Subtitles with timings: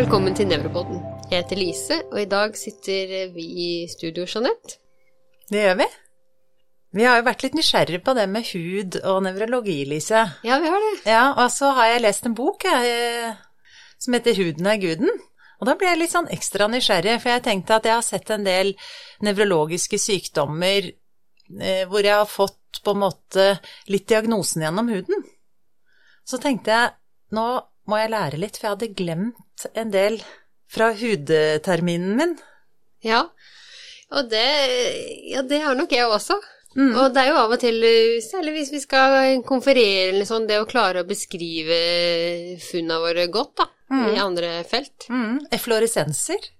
[0.00, 1.00] velkommen til Nevropodden.
[1.28, 4.78] Jeg heter Lise, og i dag sitter vi i studio, Jeanette.
[5.50, 5.86] Det gjør vi.
[6.96, 10.22] Vi har jo vært litt nysgjerrige på det med hud og nevrologi, Lise.
[10.46, 10.94] Ja, vi har det.
[11.04, 13.34] Ja, og så har jeg lest en bok jeg,
[14.00, 15.12] som heter Huden er guden.
[15.60, 18.32] Og da ble jeg litt sånn ekstra nysgjerrig, for jeg tenkte at jeg har sett
[18.32, 18.72] en del
[19.26, 23.50] nevrologiske sykdommer eh, hvor jeg har fått på en måte
[23.92, 25.28] litt diagnosen gjennom huden.
[26.24, 27.50] Så tenkte jeg nå
[27.90, 30.20] må jeg lære litt, for jeg hadde glemt en del
[30.70, 32.38] fra hudterminen min.
[33.04, 33.24] Ja,
[34.10, 34.46] og det,
[35.30, 36.38] ja, det har nok jeg også.
[36.76, 36.92] Mm.
[36.94, 37.82] Og det er jo av og til,
[38.22, 41.78] særlig hvis vi skal konferere eller sånn, det å klare å beskrive
[42.62, 44.06] funnene våre godt, da, mm.
[44.12, 45.08] i andre felt.
[45.10, 45.40] Mm.
[45.50, 46.50] Effloresenser.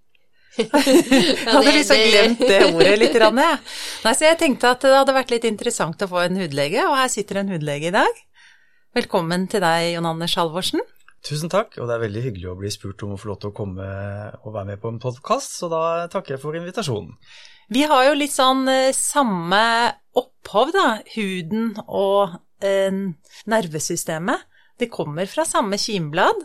[0.58, 0.66] jeg
[1.54, 3.20] hadde liksom glemt det ordet litt.
[3.38, 6.98] Nei, så jeg tenkte at det hadde vært litt interessant å få en hudlege, og
[6.98, 8.24] her sitter en hudlege i dag.
[8.98, 10.82] Velkommen til deg, Jon Anders Halvorsen.
[11.21, 13.51] Tusen takk, og det er veldig hyggelig å bli spurt om å få lov til
[13.51, 13.87] å komme
[14.40, 17.12] og være med på en podkast, så da takker jeg for invitasjonen.
[17.71, 19.60] Vi har jo litt sånn eh, samme
[20.16, 20.87] opphav, da.
[21.12, 22.88] Huden og eh,
[23.52, 24.46] nervesystemet.
[24.80, 26.40] Det kommer fra samme kimblad.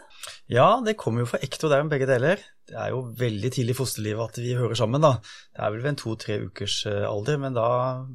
[0.52, 2.42] Ja, det kommer jo fra ektoderm, begge deler.
[2.67, 5.16] Det er jo veldig tidlig i fosterlivet at vi hører sammen, da.
[5.56, 7.70] Det er vel ved en to-tre ukers eh, alder, men da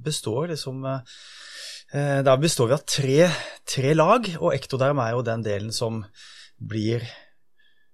[0.04, 3.30] består liksom eh, Da består vi av tre,
[3.64, 6.04] tre lag, og ektoderm er jo den delen som
[6.60, 7.04] blir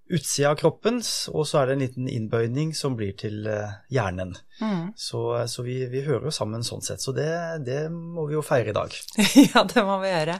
[0.09, 1.01] utsida av kroppen,
[1.33, 4.37] og så er det en liten innbøyning som blir til eh, hjernen.
[4.61, 4.93] Mm.
[4.99, 7.27] Så, så vi, vi, hører jo sammen sånn sett, så det,
[7.67, 8.95] det, må vi jo feire i dag.
[9.49, 10.39] ja, det må vi gjøre.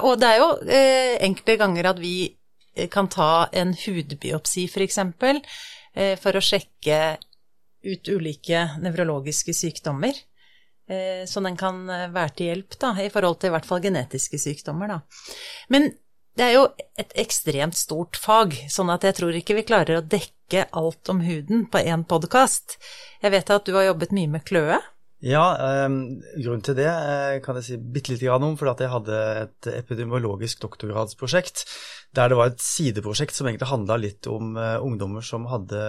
[0.00, 5.02] Og det er jo eh, enkelte ganger at vi eh, kan ta en hudbiopsi, f.eks.,
[5.20, 5.42] for,
[5.92, 7.02] eh, for å sjekke
[7.86, 10.16] ut ulike nevrologiske sykdommer.
[10.88, 14.40] Eh, så den kan være til hjelp da, i forhold til i hvert fall genetiske
[14.40, 14.96] sykdommer.
[14.96, 15.00] Da.
[15.74, 15.92] Men
[16.36, 16.66] det er jo
[17.00, 21.22] et ekstremt stort fag, sånn at jeg tror ikke vi klarer å dekke alt om
[21.24, 22.76] huden på én podkast.
[23.22, 24.78] Jeg vet at du har jobbet mye med kløe?
[25.24, 25.88] Ja, eh,
[26.36, 29.20] grunnen til det eh, kan jeg si bitte lite grann om, for at jeg hadde
[29.40, 31.64] et epidemiologisk doktorgradsprosjekt
[32.16, 35.80] der det var et sideprosjekt som egentlig handla litt om eh, ungdommer som hadde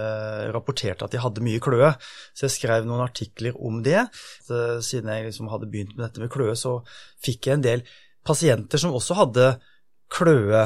[0.56, 1.92] rapportert at de hadde mye kløe.
[2.32, 4.06] Så jeg skrev noen artikler om det.
[4.48, 6.78] Så, siden jeg liksom hadde begynt med dette med kløe, så
[7.24, 7.84] fikk jeg en del
[8.28, 9.50] pasienter som også hadde
[10.12, 10.64] kløe.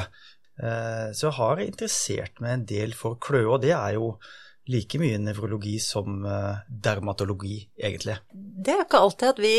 [0.63, 4.15] Eh, så jeg har interessert meg en del for kløe, og det er jo
[4.71, 8.21] like mye nevrologi som eh, dermatologi, egentlig.
[8.33, 9.57] Det er ikke alltid at vi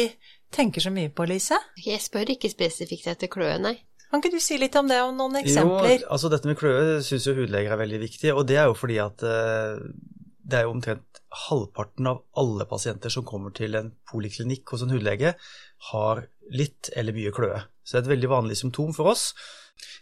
[0.54, 1.58] tenker så mye på, Lise.
[1.84, 3.78] Jeg spør ikke spesifikt etter kløe, nei.
[4.14, 5.96] Kan ikke du si litt om det, om noen eksempler?
[6.04, 8.76] Jo, altså dette med kløe syns jo hudleger er veldig viktig, og det er jo
[8.78, 9.80] fordi at uh,
[10.46, 14.94] det er jo omtrent halvparten av alle pasienter som kommer til en poliklinikk hos en
[14.94, 15.34] hudlege,
[15.92, 17.62] har litt eller mye kløe.
[17.84, 19.32] Så det er et veldig vanlig symptom for oss.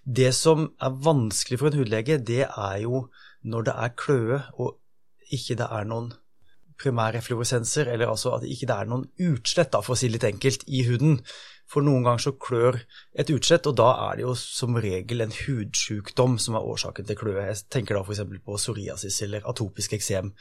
[0.03, 3.07] Det som er vanskelig for en hudlege, det er jo
[3.41, 4.77] når det er kløe og
[5.31, 6.11] ikke det er noen
[6.81, 10.83] primærrefluoresenser, eller altså at ikke det er noen utslett, for å si litt enkelt, i
[10.87, 11.19] huden.
[11.71, 12.79] For noen ganger så klør
[13.13, 17.19] et utslett, og da er det jo som regel en hudsjukdom som er årsaken til
[17.19, 17.45] kløe.
[17.47, 18.25] Jeg tenker da f.eks.
[18.43, 20.33] på psoriasis eller atopisk eksem.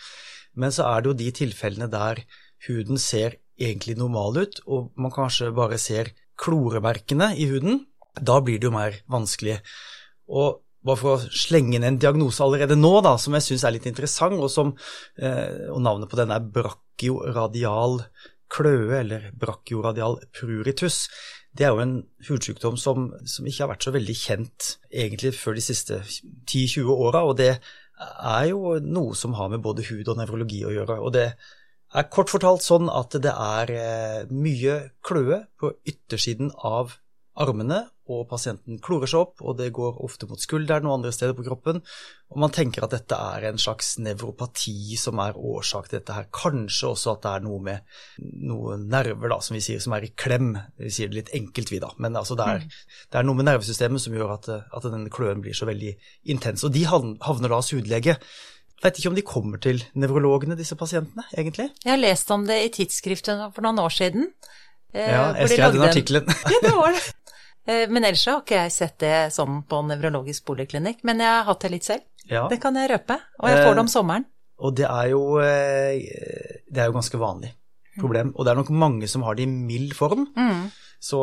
[0.59, 2.25] Men så er det jo de tilfellene der
[2.67, 7.85] huden ser egentlig normal ut, og man kanskje bare ser kloremerkene i huden,
[8.17, 9.59] da blir det jo mer vanskelig.
[10.33, 13.77] Og bare for å slenge inn en diagnose allerede nå, da, som jeg syns er
[13.77, 14.73] litt interessant, og, som,
[15.21, 18.01] eh, og navnet på den er brachioradial
[18.51, 21.05] kløe, eller brachioradial pruritus.
[21.53, 21.95] Det er jo en
[22.29, 27.25] hudsykdom som, som, ikke har vært så veldig kjent egentlig før de siste 10-20 åra,
[27.27, 27.53] og det
[28.01, 31.01] er jo noe som har med både hud og nevrologi å gjøre.
[31.05, 31.33] og det
[31.95, 36.99] er kort fortalt sånn at det er eh, mye kløe på yttersiden av
[37.41, 41.37] armene, og pasienten klorer seg opp, og det går ofte mot skulderen og andre steder
[41.39, 41.79] på kroppen.
[42.35, 46.27] Og man tenker at dette er en slags nevropati som er årsak til dette her.
[46.35, 48.01] Kanskje også at det er noe med
[48.51, 50.53] noen nerver, da, som vi sier, som er i klem.
[50.81, 51.93] Vi sier det litt enkelt, vi, da.
[52.03, 52.67] Men altså, det, er,
[53.15, 55.95] det er noe med nervesystemet som gjør at, at denne kløen blir så veldig
[56.35, 56.67] intens.
[56.67, 58.19] Og de havner da hos hudlege.
[58.81, 61.69] Vet ikke om de kommer til nevrologene, disse pasientene, egentlig?
[61.85, 64.31] Jeg har lest om det i tidsskriftet for noen år siden.
[64.97, 66.31] Ja, jeg skrev den artikkelen.
[66.51, 67.03] Ja, det var det.
[67.69, 71.05] Eh, men ellers har ikke jeg sett det sånn på nevrologisk poliklinikk.
[71.07, 72.07] Men jeg har hatt det litt selv.
[72.31, 72.47] Ja.
[72.51, 73.17] Det kan jeg røpe.
[73.41, 74.29] Og jeg får det om eh, sommeren.
[74.61, 77.55] Og det er jo, eh, det er jo ganske vanlig
[78.01, 78.35] problem.
[78.37, 80.29] Og det er nok mange som har det i mild form.
[80.37, 80.69] Mm.
[81.01, 81.21] Så,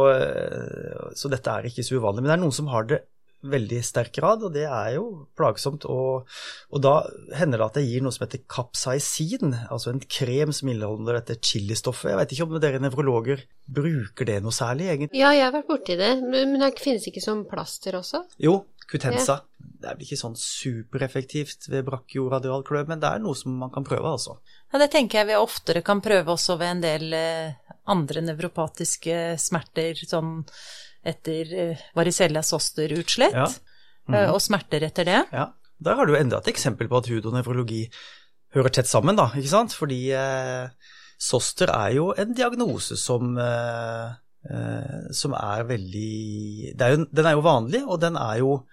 [1.14, 2.24] så, dette er ikke så uvanlig.
[2.24, 3.04] Men det er noen som har det
[3.46, 5.06] veldig sterk grad, og det er jo
[5.38, 5.86] plagsomt.
[5.92, 6.28] Og,
[6.72, 6.96] og, da
[7.38, 11.38] hender det at jeg gir noe som heter capsaicin, altså en krem som inneholder dette
[11.46, 12.12] chilistoffet.
[12.14, 15.20] Jeg vet ikke om dere nevrologer bruker det noe særlig, egentlig?
[15.20, 18.24] Ja, jeg har vært borti det, men det finnes ikke som plaster også?
[18.42, 19.42] Jo, Cutenza.
[19.58, 23.72] Det er vel ikke sånn supereffektivt ved brachioradial klø, men det er noe som man
[23.74, 24.38] kan prøve, altså.
[24.72, 29.36] Ja, det tenker jeg vi oftere kan prøve også ved en del eh, andre nevropatiske
[29.42, 30.40] smerter, sånn
[31.06, 33.48] etter eh, varicella zoster-utslett, Ja.
[34.14, 35.22] eh, og smerter etter det.
[35.34, 35.50] Ja.
[35.80, 37.84] Der har du enda et eksempel på at hud og nevrologi
[38.56, 39.74] hører tett sammen, da, ikke sant?
[39.78, 40.70] Fordi eh,
[41.22, 44.10] zoster er jo en diagnose som eh,
[44.50, 48.64] eh, som er veldig det er jo, Den er jo vanlig, og den er jo,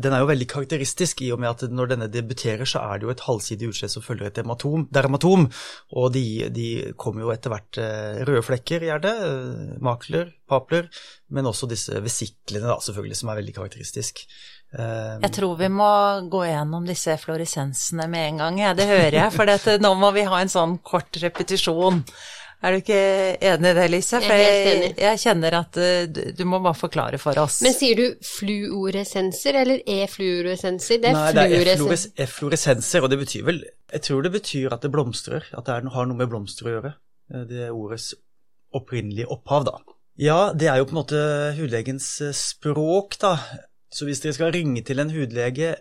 [0.00, 3.06] den er jo veldig karakteristisk i og med at når denne debuterer, så er det
[3.06, 5.46] jo et halvsidig utslett som følger et dermatom, dermatom
[5.94, 6.24] og de,
[6.54, 6.68] de
[7.00, 10.90] kommer jo etter hvert eh, røde flekker, gjerne, eh, makler, papler,
[11.34, 14.24] men også disse vesiklene, da, selvfølgelig, som er veldig karakteristisk.
[14.74, 15.90] Eh, Jeg tror vi må
[16.32, 18.72] gå gjennom disse fluoresensene med en gang, ja.
[18.78, 22.02] det hører jeg, for nå må vi ha en sånn kort repetisjon.
[22.62, 22.98] Er du ikke
[23.44, 24.20] enig i det, Lise?
[24.24, 24.90] Jeg er helt enig.
[25.02, 27.58] jeg kjenner at eh, du, du må bare forklare for oss.
[27.66, 31.00] Men sier du fluoresenser eller e-fluoresenser?
[31.02, 33.60] Det er Nei, det er effloresenser, og det betyr vel
[33.92, 36.76] Jeg tror det betyr at det blomstrer, at det er, har noe med blomster å
[36.78, 36.94] gjøre.
[37.34, 38.12] Eh, Det er ordets
[38.74, 39.76] opprinnelige opphav, da.
[40.18, 41.20] Ja, det er jo på en måte
[41.58, 43.36] hudlegens eh, språk, da.
[43.94, 45.74] Så hvis dere skal ringe til en hudlege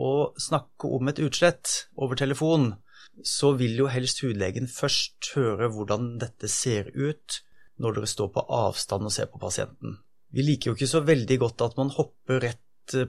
[0.00, 2.72] og snakke om et utslett over telefon,
[3.20, 7.42] så vil jo helst hudlegen først høre hvordan dette ser ut
[7.82, 9.98] når dere står på avstand og ser på pasienten.
[10.32, 12.60] Vi liker jo ikke så veldig godt at man hopper rett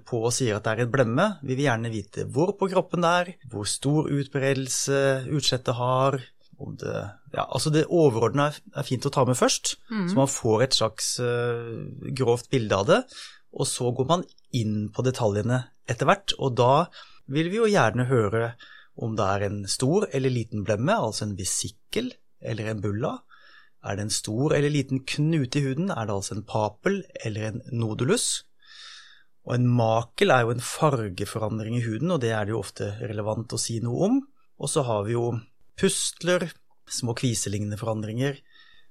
[0.06, 1.26] på og sier at det er en blemme.
[1.42, 5.00] Vi vil gjerne vite hvor på kroppen det er, hvor stor utbredelse
[5.34, 6.20] utslettet har.
[6.64, 6.94] Om det,
[7.34, 11.08] ja, altså det overordna er, fint å ta med først, så man får et slags
[11.20, 13.00] eh, grovt bilde av det.
[13.58, 14.24] Og så går man
[14.56, 16.86] inn på detaljene etter hvert, og da
[17.34, 18.54] vil vi jo gjerne høre
[18.96, 22.12] om det er en stor eller liten blemme, altså en vesikkel
[22.44, 23.14] eller en bulla.
[23.84, 27.50] Er det en stor eller liten knute i huden, er det altså en papel eller
[27.50, 28.46] en nodulus.
[29.44, 32.94] Og en makel er jo en fargeforandring i huden, og det er det jo ofte
[33.02, 34.22] relevant å si noe om.
[34.62, 35.34] Og så har vi jo
[35.80, 36.48] pustler,
[36.88, 38.38] små kviselignende forandringer.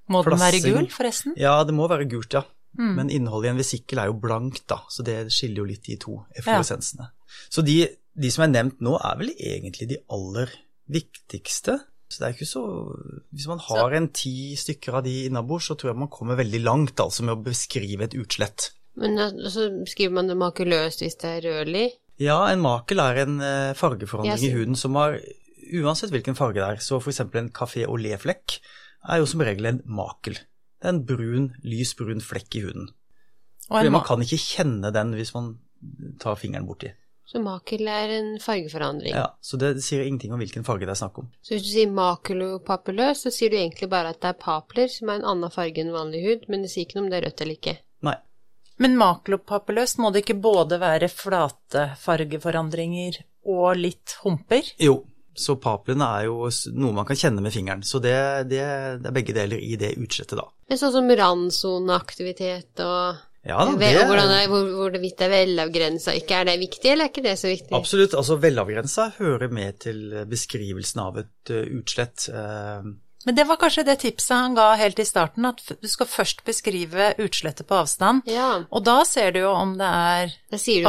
[0.08, 0.74] må den være flassing.
[0.74, 1.38] gul, forresten?
[1.40, 2.44] Ja, det må være gult, ja.
[2.76, 2.92] Mm.
[2.96, 5.98] Men innholdet i en vesikkel er jo blankt, da, så det skiller jo litt de
[6.00, 7.08] to effloresensene.
[7.52, 7.84] Så de,
[8.14, 10.52] de som er nevnt nå, er vel egentlig de aller
[10.92, 11.78] viktigste.
[12.12, 12.62] Så det er ikke så
[13.32, 16.60] Hvis man har en ti stykker av de innabords, så tror jeg man kommer veldig
[16.60, 18.70] langt altså med å beskrive et utslett.
[19.00, 21.86] Men uh, så skriver man det makuløst hvis det er rødlig.
[22.20, 25.16] Ja, en makel er en eh, fargeforandring Ja, så- i huden som har
[25.72, 28.58] Uansett hvilken farge det er, så for eksempel en café au lait-flekk
[29.08, 30.34] er jo som regel en makel.
[30.34, 32.90] Det er en brun, lys brun flekk i huden.
[33.70, 35.54] Og Fordi man kan ikke kjenne den hvis man
[36.20, 36.90] tar fingeren borti.
[37.28, 39.14] Så makel er en fargeforandring.
[39.14, 41.30] Ja, så det sier ingenting om hvilken farge det er snakk om.
[41.40, 45.08] Så hvis du sier makulopapuløs, så sier du egentlig bare at det er papler, som
[45.08, 47.26] er en annen farge enn vanlig hud, men det sier ikke noe om det er
[47.28, 47.76] rødt eller ikke.
[48.08, 48.18] Nei.
[48.82, 53.22] Men makulopapuløst, må det ikke både være flate fargeforandringer
[53.52, 54.74] og litt humper?
[54.82, 54.98] Jo,
[55.34, 57.84] så paplene er jo noe man kan kjenne med fingeren.
[57.86, 58.16] Så det,
[58.50, 58.62] det,
[59.00, 60.48] det er begge deler i det utslettet, da.
[60.68, 65.30] Men sånn som randsoneaktivitet og Ja, da, det og hvordan er hvor, hvor det er
[65.32, 67.74] velavgrensa, ikke er det viktig, eller er ikke det så viktig?
[67.74, 68.14] absolutt.
[68.14, 72.28] Altså, velavgrensa hører med til beskrivelsen av et uh, utslett.
[72.30, 72.86] eh,
[73.26, 76.44] Men det var kanskje det tipset han ga helt i starten, at du skal først
[76.46, 78.22] beskrive utslettet på avstand.
[78.30, 80.36] Ja, Og da ser du jo om det er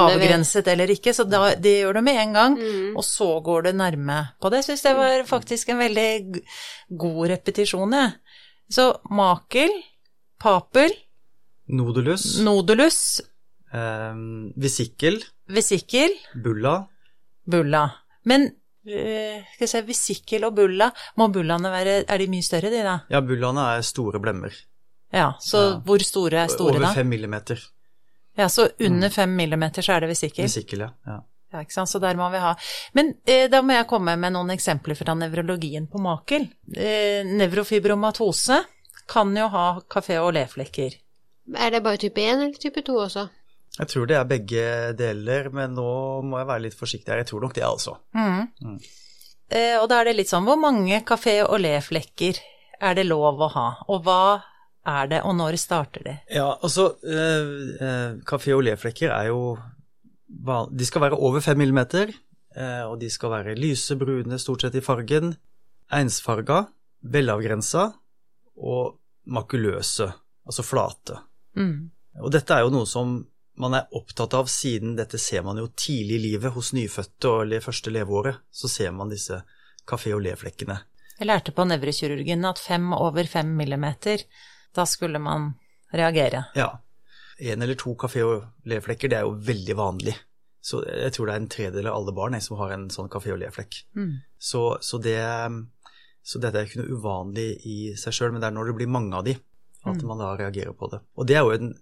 [0.04, 2.58] avgrenset det eller ikke, så da, det gjør du med en gang.
[2.60, 2.92] Mm.
[2.94, 4.62] Og så går du nærme på det.
[4.62, 6.44] Jeg syns det var faktisk en veldig
[7.02, 8.14] god repetisjon, jeg.
[8.70, 9.74] Så makel,
[10.42, 10.94] papel,
[11.70, 13.22] nodulus, nodulus,
[13.74, 14.14] eh,
[14.56, 16.12] vesikkel, vesikkel,
[16.44, 16.88] bulla.
[17.46, 17.86] bulla.
[18.26, 18.50] Men
[18.88, 22.84] eh, skal vi se, vesikkel og bulla, må bullaene være Er de mye større, de
[22.84, 22.98] da?
[23.12, 24.54] Ja, bullaene er store blemmer.
[25.14, 25.80] Ja, så Ja.
[25.86, 26.94] hvor store er store, Over da?
[26.94, 27.60] fem millimeter.
[28.38, 30.44] Ja, så under fem millimeter så er det vesikkel.
[30.48, 30.90] Vesikkel, ja.
[31.06, 31.20] ja.
[31.54, 32.56] Ja, ikke sant, så der må vi ha.
[32.96, 36.48] Men eh, da må jeg komme med noen eksempler fra nevrologien på makel.
[36.76, 38.58] Eh, nevrofibromatose
[39.08, 40.96] kan jo ha kafé- og leflekker.
[41.52, 43.28] Er det bare type 1 eller type 2 også?
[43.74, 44.66] Jeg tror det er begge
[44.98, 45.90] deler, men nå
[46.30, 47.24] må jeg være litt forsiktig her.
[47.24, 47.96] Jeg tror nok det, altså.
[48.14, 48.78] Mm.
[49.50, 52.38] Eh, og da er det litt sånn, hvor mange kafé- og leflekker
[52.84, 53.68] er det lov å ha?
[53.90, 54.44] Og hva
[54.86, 56.16] er det, og når starter de?
[56.36, 59.58] Ja, altså eh, kafé- og au lait-flekker er jo
[60.34, 62.10] De skal være over 5 millimeter,
[62.56, 65.36] eh, og de skal være lyse brune stort sett i fargen,
[65.94, 66.64] ensfarga,
[67.06, 67.92] velavgrensa
[68.58, 68.98] og
[69.30, 70.08] makuløse,
[70.46, 71.20] altså flate.
[71.58, 71.92] Mm.
[72.24, 73.22] Og dette er jo noe som
[73.62, 77.52] man er opptatt av siden dette ser man jo tidlig i livet hos nyfødte og
[77.52, 78.42] det første leveåret.
[78.52, 79.44] Så ser man disse
[79.90, 80.80] kafé- og le-flekkene.
[81.20, 84.26] Jeg lærte på nevrokirurgen at fem over fem millimeter,
[84.74, 85.54] da skulle man
[85.94, 86.48] reagere.
[86.56, 86.72] Ja.
[87.40, 90.16] En eller to kafé- og le-flekker, det er jo veldig vanlig.
[90.64, 93.12] Så jeg tror det er en tredjedel av alle barn jeg, som har en sånn
[93.12, 93.84] kafé og le-flekk.
[93.96, 94.14] Mm.
[94.40, 95.20] Så, så, det,
[96.24, 98.94] så dette er ikke noe uvanlig i seg sjøl, men det er når det blir
[98.96, 99.36] mange av de,
[99.86, 100.08] at Mm.
[100.08, 101.00] man da reagerer på det.
[101.18, 101.74] Og det er jo en,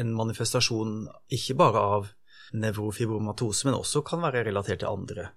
[0.00, 2.06] en manifestasjon ikke bare av
[2.54, 5.30] nevrofibromatose, men også kan være relatert til andre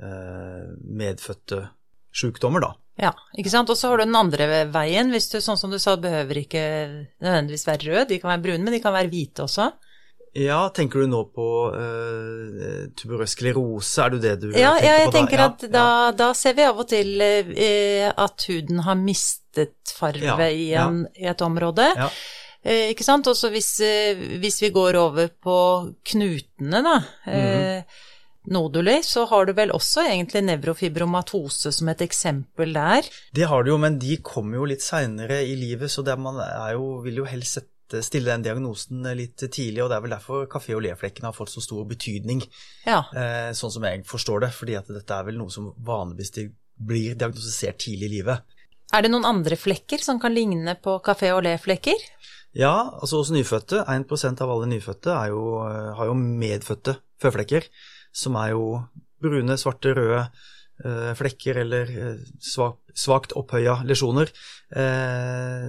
[0.00, 1.68] eh, medfødte
[2.14, 2.72] sykdommer, da.
[3.00, 3.70] Ja, ikke sant.
[3.70, 5.10] Og så har du den andre veien.
[5.10, 6.62] Hvis du, sånn som du sa, behøver ikke
[7.24, 9.72] nødvendigvis være rød, de kan være brune, men de kan være hvite også.
[10.34, 14.94] Ja, tenker du nå på uh, tuberøs sklerose, er det det du Ja, tenker ja,
[14.98, 15.18] jeg på da?
[15.18, 15.84] tenker Ja, at da,
[16.18, 19.43] da ser vi av og til uh, at huden har mistet
[19.94, 21.86] farve Ja, i, en, i et område.
[21.96, 22.08] Ja.
[22.64, 23.26] Eh, ikke sant?
[23.28, 25.56] Også hvis, eh, hvis vi går over på
[26.04, 26.96] knutene, da.
[27.30, 27.82] Eh,
[28.46, 33.06] Noduli, så har du vel også egentlig nevrofibromatose som et eksempel der.
[33.32, 36.36] Det har du jo, men de kommer jo litt seinere i livet, så det man
[36.44, 40.14] er jo, vil jo helst sette, stille den diagnosen litt tidlig, og det er vel
[40.16, 42.42] derfor kafé- og le-flekken har fått så stor betydning,
[42.84, 43.04] Ja.
[43.14, 46.32] eh, sånn som jeg forstår det, fordi at dette er vel noe som vanligvis
[46.76, 48.42] blir diagnostisert tidlig i livet.
[48.92, 52.02] Er det noen andre flekker som kan ligne på kafé og le-flekker?
[52.54, 57.66] Ja, altså hos nyfødte, 1% av alle nyfødte jo, eh, har jo medfødte føflekker,
[58.14, 58.66] som er jo
[59.24, 60.20] brune, svarte, røde
[60.84, 64.30] eh, flekker eller eh, svak, svakt opphøya lesjoner,
[64.76, 65.66] eh,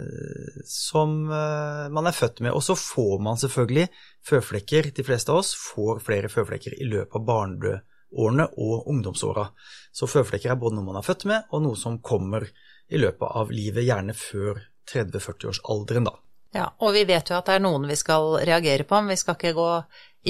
[0.69, 2.53] som man er født med.
[2.53, 3.87] Og så får man selvfølgelig
[4.29, 9.49] føflekker, de fleste av oss får flere føflekker i løpet av barneårene og ungdomsåra.
[9.95, 12.47] Så føflekker er både noe man er født med, og noe som kommer
[12.89, 14.61] i løpet av livet, gjerne før
[14.91, 16.15] 30-40-årsalderen, da.
[16.55, 19.19] Ja, og vi vet jo at det er noen vi skal reagere på, men vi
[19.19, 19.69] skal ikke gå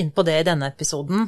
[0.02, 1.28] inn på det i denne episoden.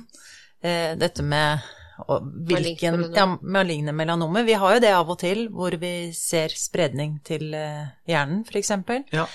[0.65, 1.65] Eh, dette med
[2.05, 3.15] og hvilken melanom.
[3.17, 4.45] ja, maligne melanomer.
[4.45, 8.71] Vi har jo det av og til hvor vi ser spredning til eh, hjernen, f.eks.
[9.15, 9.25] Ja.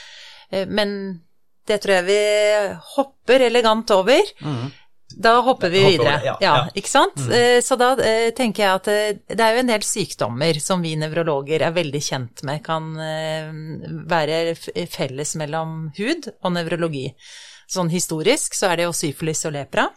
[0.50, 0.94] Eh, men
[1.66, 2.20] det tror jeg vi
[2.96, 4.22] hopper elegant over.
[5.16, 6.20] Da hopper vi videre.
[6.24, 7.16] ja, ja, ikke sant?
[7.16, 7.62] Mm.
[7.64, 10.94] Så da eh, tenker jeg at eh, det er jo en del sykdommer som vi
[10.96, 13.50] nevrologer er veldig kjent med kan eh,
[14.08, 14.54] være
[14.90, 17.08] felles mellom hud og nevrologi.
[17.72, 19.88] Sånn historisk så er det jo syfilis og lepra.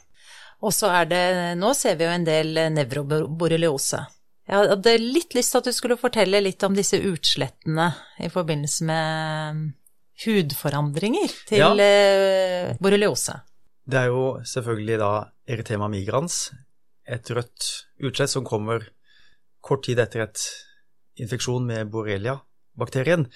[0.66, 1.24] Og så er det,
[1.60, 4.00] nå ser vi jo en del eh, nevroborreliose.
[4.46, 7.88] Jeg hadde litt lyst til at du skulle fortelle litt om disse utslettene
[8.22, 9.64] i forbindelse med
[10.26, 11.72] hudforandringer til Ja.
[11.76, 13.40] eh, borreliose.
[13.86, 15.12] Det er jo selvfølgelig da
[15.48, 16.50] eritema migrans,
[17.06, 17.68] et rødt
[18.02, 18.88] utslett som kommer
[19.62, 20.42] kort tid etter et
[21.22, 23.28] infeksjon med borrelia-bakterien.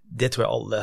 [0.00, 0.82] Det tror jeg alle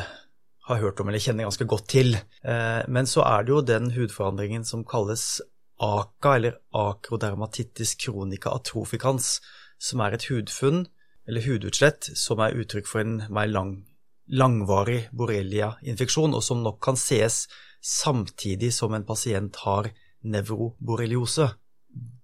[0.68, 2.14] har hørt om eller kjenner ganske godt til.
[2.44, 5.40] Eh, Men så er det jo den hudforandringen som kalles
[5.80, 9.40] AKA, eller akrodermatitis kronika atrofikans,
[9.78, 10.86] som er et hudfunn,
[11.28, 13.84] eller hudutslett, som er uttrykk for en mer lang,
[14.28, 17.46] langvarig borrelia-infeksjon, og som nok kan sees
[17.80, 19.90] samtidig som en pasient har
[20.26, 21.48] nevroborreliose.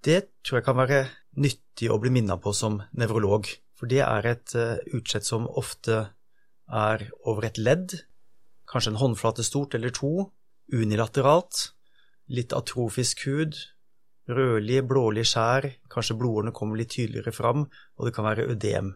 [0.04, 1.04] Det tror jeg kan være
[1.40, 6.08] nyttig å bli minnet på som nevrolog, for det er et eh, utslett som ofte
[6.70, 7.94] er over et ledd,
[8.70, 10.30] kanskje en håndflate stort eller to,
[10.72, 11.70] unilateralt,
[12.32, 13.58] litt atrofisk hud,
[14.30, 18.94] rødlig, blålig skjær, kanskje blodårene kommer litt tydeligere fram, og det kan være ødem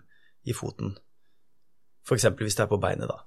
[0.48, 0.94] i foten.
[2.06, 3.20] For eksempel hvis det er på beinet, da.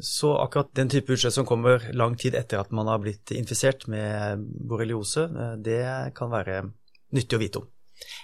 [0.00, 3.86] Så akkurat den type utslett som kommer lang tid etter at man har blitt infisert
[3.90, 6.62] med borreliose, eh, det kan være
[7.12, 7.68] nyttig å vite om.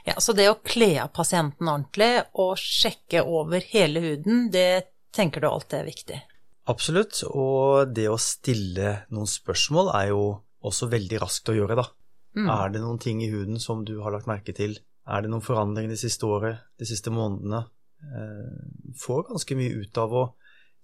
[0.06, 5.42] Ja, så det å kle av pasienten ordentlig og sjekke over hele huden, det tenker
[5.42, 6.20] du alltid er viktig.
[6.66, 10.22] Absolutt, og det å stille noen spørsmål er jo
[10.66, 11.86] også veldig raskt å gjøre, da.
[12.36, 14.74] Er det noen ting i huden som du har lagt merke til?
[15.08, 17.62] Er det noen forandringer det siste året, de siste månedene?
[18.02, 20.24] Eh, Får ganske mye ut av å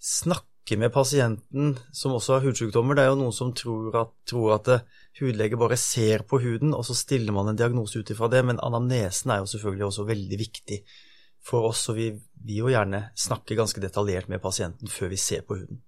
[0.00, 2.94] snakke med pasienten som også har hudsykdommer.
[2.94, 4.84] Det er jo noen som tror at, tror at eh,
[5.20, 8.62] hudlege bare ser på huden, og så stiller man en diagnose ut ifra det, men
[8.62, 10.78] anamnesen er jo selvfølgelig også veldig viktig
[11.42, 12.12] for oss, og vi
[12.46, 15.82] vil jo gjerne snakke ganske detaljert med pasienten før vi ser på huden.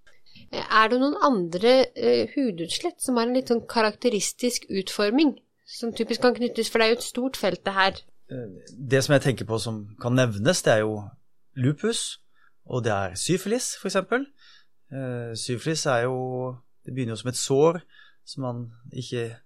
[0.55, 6.23] Er det noen andre uh, hudutslett som har en litt sånn karakteristisk utforming, som typisk
[6.27, 8.03] kan knyttes, for det er jo et stort felt det her.
[8.75, 10.99] Det som jeg tenker på som kan nevnes, det er jo
[11.55, 12.19] lupus,
[12.67, 14.27] og det er syfilis, for eksempel.
[14.93, 17.81] Eh, Syfilis er jo Det begynner jo som et sår
[18.25, 18.59] som man
[18.93, 19.37] ikke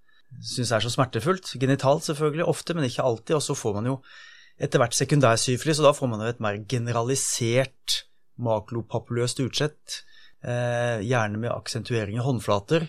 [0.45, 1.55] syns er så smertefullt.
[1.61, 3.35] Genitalt selvfølgelig, ofte, men ikke alltid.
[3.37, 3.95] Og så får man jo
[4.61, 8.03] etter hvert sekundær syfilis, og da får man jo et mer generalisert
[8.39, 10.03] maklopapuløst utsett.
[10.45, 12.85] Eh, gjerne med aksentuering i håndflater.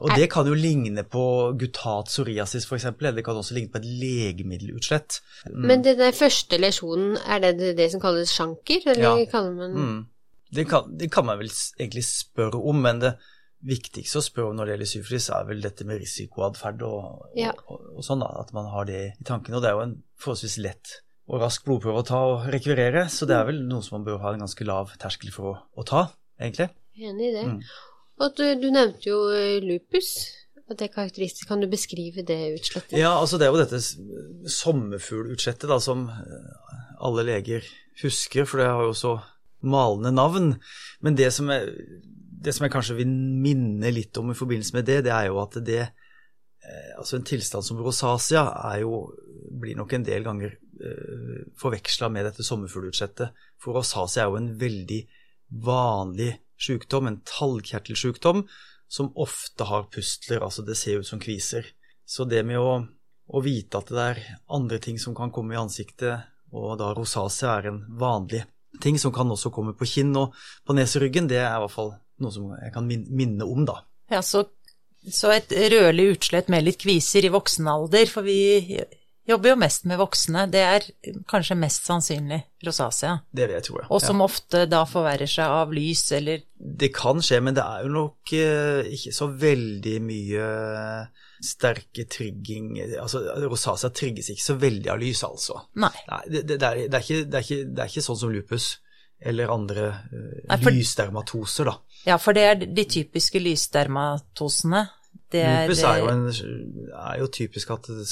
[0.00, 1.24] Og det kan jo ligne på
[1.60, 5.18] gutat psoriasis f.eks., eller det kan også ligne på et legemiddelutslett.
[5.52, 9.24] Men den første lesjonen, er det det, det som kalles sjanker, eller Ja.
[9.30, 10.06] kaller man Mm.
[10.50, 13.14] Det, kan, det kan man vel egentlig spørre om, men det,
[13.66, 17.52] viktigste å spørre om når det gjelder syfilis, er vel dette med risikoatferd og, Ja.
[17.66, 19.58] og, og, sånn, da, at man har det i tankene.
[19.58, 20.96] Og det er jo en forholdsvis lett
[21.30, 24.22] og rask blodprøve å ta og rekvirere, så det er vel noe som man bør
[24.24, 26.08] ha en ganske lav terskel for å, å ta,
[26.40, 26.70] egentlig.
[26.98, 27.44] Enig i det.
[27.46, 27.60] Mm.
[28.20, 30.10] Og du, du nevnte jo eh, lupus,
[30.66, 31.46] og det er karakteristisk.
[31.50, 32.96] Kan du beskrive det utslettet?
[32.98, 33.80] Ja, altså det er jo dette
[34.50, 37.68] sommerfuglutslettet da, som eh, alle leger
[38.02, 39.14] husker, for det har jo så
[39.66, 40.54] malende navn.
[41.04, 42.00] Men det som, jeg,
[42.44, 45.40] det som jeg kanskje vil minne litt om i forbindelse med det, det er jo
[45.42, 49.06] at det eh, Altså en tilstand som rosacea er jo,
[49.60, 53.32] blir nok en del ganger eh, forveksla med dette sommerfuglutsettet.
[53.60, 55.00] For rosacea er jo en veldig
[55.64, 58.44] vanlig sykdom, en talgkjertelsykdom,
[58.90, 61.66] som ofte har pustler, altså det ser ut som kviser.
[62.04, 62.80] Så det med å,
[63.30, 67.52] å vite at det er andre ting som kan komme i ansiktet, og da rosacea
[67.60, 68.42] er en vanlig
[68.82, 70.36] ting som kan også komme på kinn og
[70.66, 73.80] på neseryggen, det er i hvert fall noe som jeg kan minne om, da.
[74.12, 74.44] Ja, så,
[75.08, 78.40] så et rødlig utslett med litt kviser i voksen alder, for vi
[79.30, 80.86] jobber jo mest med voksne, det er
[81.30, 83.20] kanskje mest sannsynlig rosacea.
[83.30, 83.88] Det vil jeg tro, ja.
[83.94, 87.86] Og som ofte da forverrer seg av lys eller Det kan skje, men det er
[87.86, 90.46] jo nok eh, ikke så veldig mye
[91.44, 95.60] sterke trigging Altså, rosacea trigges ikke så veldig av lys, altså.
[95.80, 95.92] Nei.
[96.10, 98.20] Nei, det, det, det, er, det, er ikke, det, er ikke, det er ikke sånn
[98.22, 98.68] som lupus
[99.20, 101.74] eller andre uh, Nei, for- lysdermatoser, da.
[102.08, 104.86] Ja, for det er de typiske lysdermatosene.
[105.30, 106.22] Det er, Lupus er jo, en,
[106.96, 108.06] er jo typisk at det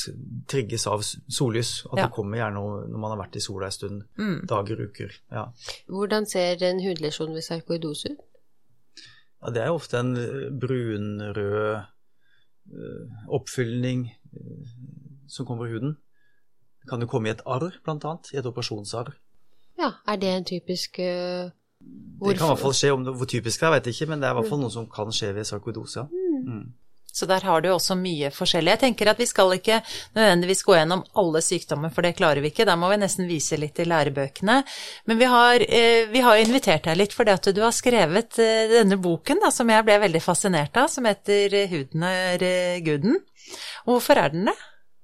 [0.51, 1.71] trigges av sollys.
[1.91, 2.05] At Ja.
[2.07, 4.03] det kommer gjerne når man har vært i sola en stund.
[4.21, 4.37] Mm.
[4.51, 5.17] Dager, uker.
[5.35, 5.47] Ja.
[5.89, 8.25] Hvordan ser en hudlesjon ved sarkoidose ut?
[9.43, 11.83] ja, det er jo ofte en eh, brunrød
[12.73, 14.75] eh, oppfyllning eh,
[15.29, 15.97] som kommer i huden.
[16.83, 18.33] Det kan jo komme i et arr, annet.
[18.33, 19.13] I et operasjonsarr.
[19.79, 23.29] Ja, er det en typisk uh, Det kan i hvert fall skje, om det, hvor
[23.31, 25.13] typisk det er, vet jeg ikke, men det er i hvert fall noe som kan
[25.15, 26.09] skje ved sarkoidose.
[26.11, 26.49] Mm.
[26.53, 26.65] Mm.
[27.19, 28.77] Så der har du også mye forskjellig.
[28.77, 29.81] Jeg tenker at vi skal ikke
[30.17, 32.67] nødvendigvis gå gjennom alle sykdommer, for det klarer vi ikke.
[32.69, 34.59] Da må vi nesten vise litt i lærebøkene.
[35.11, 38.71] Men vi har, eh, vi har invitert deg litt fordi at du har skrevet eh,
[38.79, 42.47] denne boken da, som jeg ble veldig fascinert av, som heter eh, 'Huden er
[42.87, 43.19] guden'.
[43.87, 44.57] Og hvorfor er den det?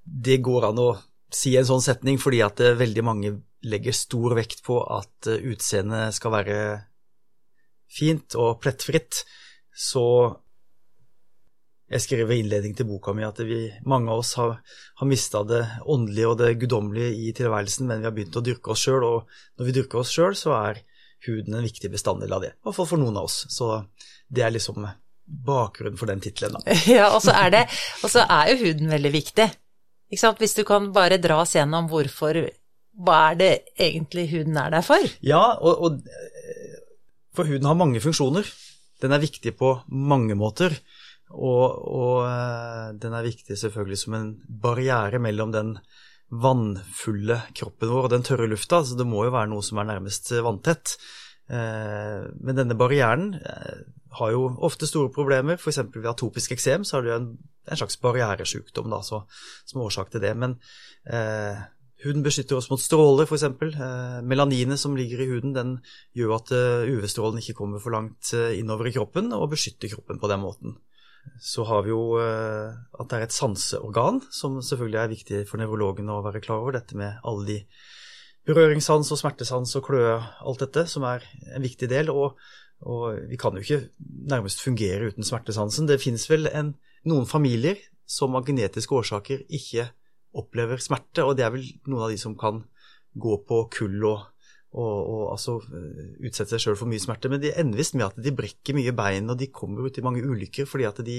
[0.05, 0.90] Det går an å
[1.35, 3.33] si en sånn setning fordi at veldig mange
[3.64, 6.59] legger stor vekt på at utseendet skal være
[7.90, 9.24] fint og plettfritt.
[9.74, 10.05] Så
[11.90, 14.57] jeg skrev i innledning til boka mi at vi, mange av oss har,
[15.01, 18.73] har mista det åndelige og det guddommelige i tilværelsen, men vi har begynt å dyrke
[18.73, 20.81] oss sjøl, og når vi dyrker oss sjøl, så er
[21.27, 22.55] huden en viktig bestanddel av det.
[22.57, 23.44] I hvert fall for noen av oss.
[23.53, 23.68] Så
[24.33, 24.85] det er liksom
[25.25, 26.64] bakgrunnen for den tittelen.
[26.97, 27.62] Ja, og så er, det,
[28.03, 29.49] og så er jo huden veldig viktig.
[30.12, 30.40] Ikke sant?
[30.42, 32.44] Hvis du kan bare dra oss gjennom hvorfor
[33.05, 35.03] Hva er det egentlig huden er der for?
[35.25, 36.77] Ja, og, og eh,
[37.35, 38.47] for huden har mange funksjoner.
[39.03, 40.77] Den er viktig på mange måter.
[41.35, 45.77] Og, og eh, den er viktig selvfølgelig som en barriere mellom den
[46.35, 48.83] vannfulle kroppen vår og den tørre lufta.
[48.85, 50.97] Så det må jo være noe som er nærmest vanntett.
[51.51, 53.85] Eh, Men denne barrieren eh,
[54.18, 55.59] har jo ofte store problemer.
[55.59, 55.83] F.eks.
[55.94, 57.31] ved atopisk eksem så har du en,
[57.68, 59.25] en slags barrieresjukdom da, så,
[59.66, 60.35] som årsak til det.
[60.38, 60.57] Men
[61.11, 61.61] eh,
[62.05, 63.47] huden beskytter oss mot stråler, f.eks.
[63.51, 65.77] Eh, melaninet som ligger i huden, den
[66.16, 66.57] gjør at
[66.88, 70.79] UV-strålen ikke kommer for langt innover i kroppen, og beskytter kroppen på den måten.
[71.41, 75.61] Så har vi jo eh, at det er et sanseorgan, som selvfølgelig er viktig for
[75.61, 76.77] nevrologene å være klar over.
[76.77, 77.59] Dette med alle de
[78.49, 82.13] berøringssans og smertesans og kløe, alt dette, som er en viktig del.
[82.13, 82.39] Og,
[82.85, 83.83] og vi kan jo ikke
[84.31, 85.89] nærmest fungere uten smertesansen.
[85.91, 86.75] Det finnes vel en,
[87.09, 89.89] noen familier som av genetiske årsaker ikke
[90.35, 92.65] opplever smerte, og det er vel noen av de som kan
[93.15, 94.25] gå på kull og,
[94.83, 97.31] og, altså eh, utsette seg sjøl for mye smerte.
[97.31, 100.05] Men de ender visst med at de brekker mye bein, og de kommer ut i
[100.05, 101.19] mange ulykker fordi at de,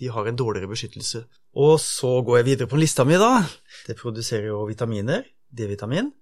[0.00, 1.24] de har en dårligere beskyttelse.
[1.56, 3.40] Og så går jeg videre på lista mi, da.
[3.88, 6.12] Det produserer jo vitaminer, D-vitamin,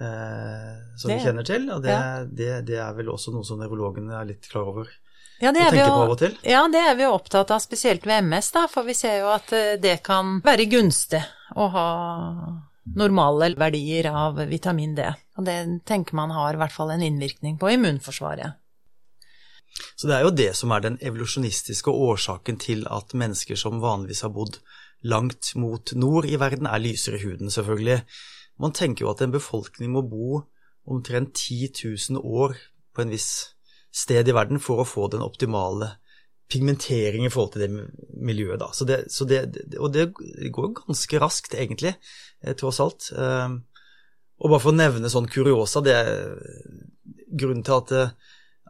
[0.00, 1.70] eh, som Det- vi kjenner til.
[1.70, 2.24] Og det, ja.
[2.24, 4.86] det, det er vel også noe som nevrologene er litt klar over
[5.42, 6.30] Ja, det er vi jo-.
[6.46, 9.32] Ja, det er vi jo opptatt av, spesielt ved MS, da, for vi ser jo
[9.34, 11.22] at eh, det kan være gunstig
[11.58, 11.88] å ha
[12.96, 15.08] normale verdier av vitamin D.
[15.38, 18.58] Og det tenker man har i hvert fall en innvirkning på immunforsvaret.
[19.96, 24.20] Så det er jo det som er den evolusjonistiske årsaken til at mennesker som vanligvis
[24.26, 24.58] har bodd
[25.02, 28.02] langt mot nord i verden, er lysere i huden, selvfølgelig.
[28.60, 30.42] Man tenker jo at en befolkning må bo
[30.86, 31.72] omtrent 10
[32.10, 32.54] 000 år
[32.94, 33.54] på en viss
[33.92, 35.94] sted i verden for å få den optimale
[36.52, 37.88] pigmentering i forhold til det
[38.20, 38.68] miljøet, da.
[38.76, 39.46] Så det, så det,
[39.78, 40.10] og det
[40.52, 41.94] går ganske raskt, egentlig,
[42.44, 43.08] eh, tross alt.
[44.42, 46.22] Og bare for å nevne sånn kuriosa, det er
[47.30, 47.92] grunnen til at,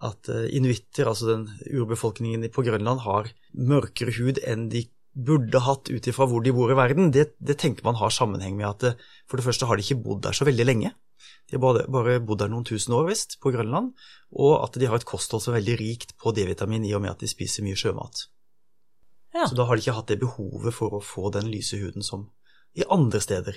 [0.05, 6.07] at inuitter, altså den urbefolkningen på Grønland, har mørkere hud enn de burde hatt ut
[6.09, 8.93] ifra hvor de bor i verden, det, det, tenker man har sammenheng med at det,
[9.29, 10.93] for det første har de ikke bodd der så veldig lenge.
[11.49, 13.93] De har bare, bare bodd der noen tusen år, visst, på Grønland,
[14.33, 17.13] og at de har et kosthold som er veldig rikt på D-vitamin i og med
[17.13, 18.27] at de spiser mye sjømat.
[19.37, 19.47] Ja.
[19.49, 22.29] Så da har de ikke hatt det behovet for å få den lyse huden som
[22.77, 23.57] i andre steder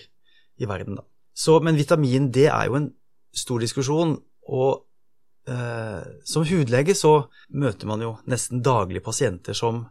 [0.60, 1.08] i verden, da.
[1.36, 2.90] Så, men vitamin D er jo en
[3.36, 4.16] stor diskusjon,
[4.48, 4.86] og
[5.52, 9.84] eh, som hudlege så møter man jo nesten daglig pasienter som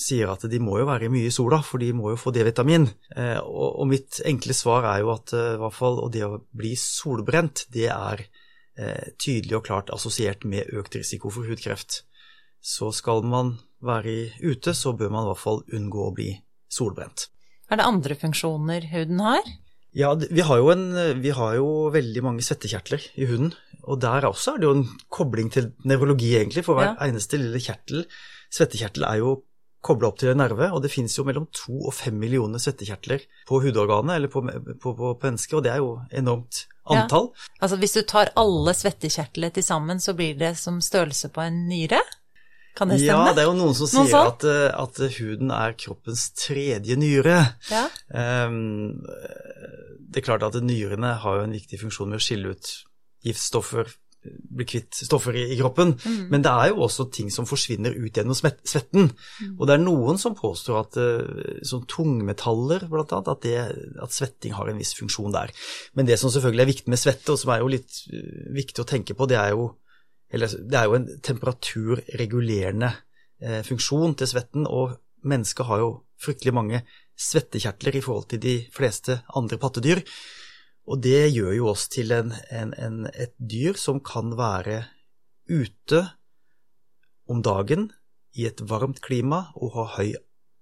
[0.00, 2.86] sier at de må jo være mye i sola, for de må jo få D-vitamin.
[3.14, 6.74] Eh, og, og, mitt enkle svar er jo at eh, hvert fall, det å bli
[6.78, 12.02] solbrent, det er eh, tydelig og klart assosiert med økt risiko for hudkreft.
[12.60, 16.32] Så skal man være ute, så bør man i hvert fall unngå å bli
[16.70, 17.28] solbrent.
[17.70, 19.46] Er det andre funksjoner huden har?
[19.96, 20.86] Ja, vi har, en,
[21.22, 23.52] vi har jo, veldig mange svettekjertler i huden.
[23.90, 26.64] Og der også er det jo en kobling til nevrologi, egentlig.
[26.66, 27.08] For hver ja.
[27.08, 28.04] eneste lille kjertel,
[28.54, 29.40] svettekjertel, er jo
[29.82, 30.68] kobla opp til en nerve.
[30.70, 34.76] Og det finnes jo mellom to og fem millioner svettekjertler på hudorganet, eller på, på,
[34.84, 35.58] på, på mennesket.
[35.58, 37.30] Og det er jo enormt antall.
[37.34, 37.50] Ja.
[37.64, 41.64] Altså hvis du tar alle svettekjertlene til sammen, så blir det som størrelse på en
[41.70, 42.00] nyre?
[42.80, 43.28] Kan det stemme?
[43.28, 46.96] Ja, det er jo noen som sier noen at, eh, at, huden er kroppens tredje
[46.96, 47.42] nyre.
[47.68, 47.82] Ja.
[48.48, 49.02] Um,
[50.10, 52.70] det er klart at nyrene har jo en viktig funksjon med å skille ut
[53.26, 53.90] giftstoffer,
[54.24, 56.22] bli kvitt stoffer i, i kroppen, mm.
[56.32, 59.10] men det er jo også ting som forsvinner ut gjennom svetten.
[59.12, 59.52] Mm.
[59.58, 64.16] Og det er noen som påstår at uh, som tungmetaller, blant annet, at, det, at,
[64.16, 65.52] svetting har en viss funksjon der.
[65.92, 68.80] Men det som selvfølgelig er viktig med svette, og som er jo litt uh, viktig
[68.80, 69.74] å tenke på, det er jo
[70.30, 72.90] eller, det er jo en temperaturregulerende
[73.42, 75.90] eh, funksjon til svetten, og mennesket har jo
[76.20, 76.82] fryktelig mange
[77.20, 80.02] svettekjertler i forhold til de fleste andre pattedyr.
[80.90, 84.84] Og det gjør jo oss til en, en, en, et dyr som kan være
[85.50, 86.04] ute
[87.30, 87.90] om dagen
[88.38, 90.14] i et varmt klima og ha høy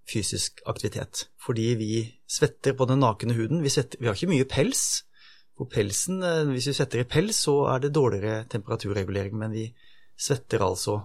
[0.09, 1.27] fysisk aktivitet.
[1.45, 1.93] Fordi vi
[2.29, 3.63] svetter på den nakne huden.
[3.63, 5.05] Vi, svetter, vi har ikke mye pels,
[5.59, 9.67] på pelsen, eh, hvis vi svetter i pels, så er det dårligere temperaturregulering, men vi
[10.19, 11.01] svetter altså.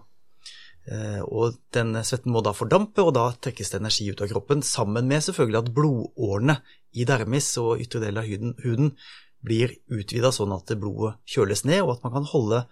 [0.84, 4.64] Eh, og den svetten må da fordampe, og da trekkes det energi ut av kroppen,
[4.68, 6.58] sammen med selvfølgelig at blodårene
[6.94, 8.96] i dermis og ytre del av huden,
[9.44, 12.64] blir utvida sånn at blodet kjøles ned, og at man kan holde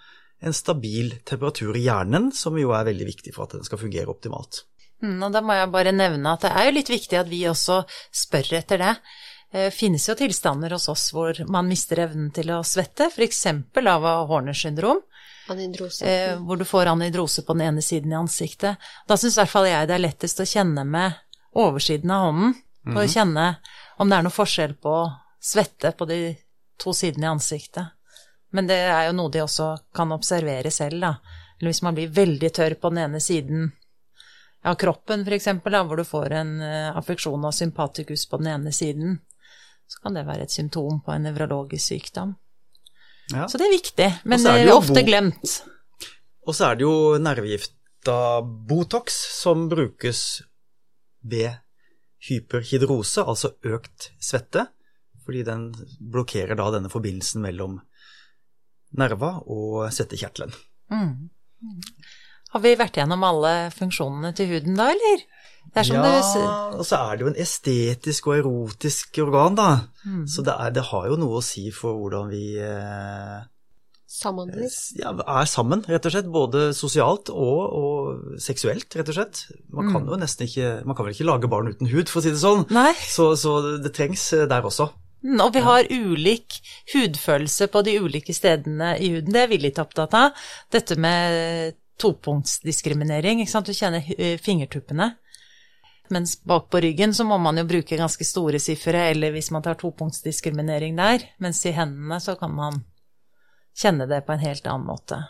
[0.42, 4.10] en stabil temperatur i hjernen, som jo er veldig viktig for at den skal fungere
[4.14, 4.64] optimalt.
[5.02, 7.44] Mm, og da må jeg bare nevne at det er jo litt viktig at vi
[7.50, 7.82] også
[8.24, 8.94] spør etter det.
[9.52, 13.46] Det eh, finnes jo tilstander hos oss hvor man mister evnen til å svette, f.eks.
[13.84, 15.02] av Horner syndrom.
[15.52, 16.06] Anhydrose.
[16.06, 18.80] Eh, hvor du får anhydrose på den ene siden i ansiktet.
[19.08, 21.20] Da syns i hvert fall jeg det er lettest å kjenne med
[21.52, 22.54] oversiden av hånden.
[22.82, 23.12] For mm å mhm.
[23.14, 23.48] kjenne
[24.02, 24.96] om det er noe forskjell på
[25.42, 26.22] svette på de
[26.82, 27.92] to sidene i ansiktet.
[28.52, 31.12] Men det er jo noe de også kan observere selv, da.
[31.60, 33.70] Eller hvis man blir veldig tørr på den ene siden
[34.66, 39.20] av kroppen, f.eks., hvor du får en uh, affeksjon av sympatikus på den ene siden
[39.92, 42.36] så kan det være et symptom på en nevrologisk sykdom.
[43.32, 43.48] Ja.
[43.48, 45.58] Så det er viktig, men det er, ofte glemt.
[46.48, 48.16] Og så er det jo nervegifta
[48.70, 50.42] Botox som brukes
[51.22, 51.60] ved
[52.28, 54.66] hyperhidrose, altså økt svette,
[55.26, 57.80] fordi den blokkerer da denne forbindelsen mellom
[58.98, 60.54] nerva og svettekjertelen.
[60.92, 61.30] Mm.
[62.52, 65.24] Har vi vært gjennom alle funksjonene til huden da, eller?
[65.72, 66.42] Ja, det...
[66.76, 69.70] og så er det jo en estetisk og erotisk organ, da.
[70.04, 70.26] Mm.
[70.28, 73.38] Så det, er, det, har jo noe å si for hvordan vi eh,
[74.12, 74.68] Samhandler?
[75.00, 76.28] Ja, er sammen, rett og slett.
[76.32, 79.46] Både sosialt og, og seksuelt, rett og slett.
[79.72, 80.10] Man kan mm.
[80.12, 82.42] jo nesten ikke Man kan vel ikke lage barn uten hud, for å si det
[82.42, 82.66] sånn.
[83.08, 84.90] Så, så det trengs eh, der også.
[85.24, 86.60] Mm, og vi har ulik
[86.92, 89.32] hudfølelse på de ulike stedene i huden.
[89.32, 90.44] Det er vi litt opptatt av.
[90.74, 93.40] Dette med topunktsdiskriminering.
[93.40, 93.72] Ikke sant?
[93.72, 95.14] Du kjenner eh, fingertuppene
[96.12, 99.64] mens bak på ryggen så må man jo bruke ganske store sifre, eller hvis man
[99.66, 102.82] tar topunktsdiskriminering der, mens i hendene så kan man
[103.78, 105.22] kjenne det på en helt annen måte.